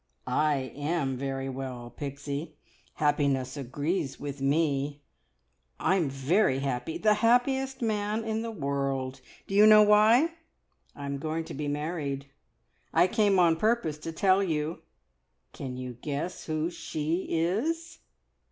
"I 0.25 0.73
am 0.75 1.15
very 1.15 1.47
well, 1.47 1.93
Pixie. 1.95 2.55
Happiness 2.95 3.55
agrees 3.55 4.19
with 4.19 4.41
me. 4.41 5.03
I'm 5.79 6.09
very 6.09 6.57
happy 6.57 6.97
the 6.97 7.13
happiest 7.13 7.83
man 7.83 8.23
in 8.23 8.41
the 8.41 8.49
world! 8.49 9.21
Do 9.45 9.53
you 9.53 9.67
know 9.67 9.83
why? 9.83 10.31
I 10.95 11.05
am 11.05 11.19
going 11.19 11.43
to 11.45 11.53
be 11.53 11.67
married. 11.67 12.25
I 12.91 13.05
came 13.05 13.37
on 13.37 13.57
purpose 13.57 13.99
to 13.99 14.11
tell 14.11 14.41
you. 14.41 14.79
Can 15.53 15.77
you 15.77 15.93
guess 16.01 16.45
who 16.47 16.71
`She' 16.71 17.27
is?" 17.29 17.99